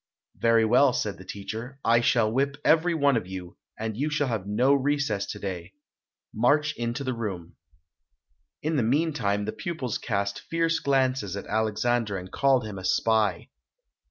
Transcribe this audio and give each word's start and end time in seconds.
"Very 0.37 0.65
well", 0.65 0.93
said 0.93 1.19
the 1.19 1.23
teacher, 1.23 1.79
"I 1.85 2.01
shall 2.01 2.31
whip 2.31 2.57
every 2.65 2.95
one 2.95 3.15
of 3.15 3.27
you, 3.27 3.57
and 3.77 3.95
you 3.95 4.09
shall 4.09 4.29
have 4.29 4.47
no 4.47 4.73
recess 4.73 5.27
today. 5.27 5.73
March 6.33 6.75
into 6.75 7.03
the 7.03 7.13
room." 7.13 7.55
In 8.63 8.77
the 8.77 8.81
meantime 8.81 9.45
the 9.45 9.51
pupils 9.51 9.99
cast 9.99 10.39
fierce 10.39 10.79
glances 10.79 11.37
at 11.37 11.45
Alexandre 11.45 12.17
and 12.17 12.31
called 12.31 12.65
him 12.65 12.79
a 12.79 12.83
spy. 12.83 13.49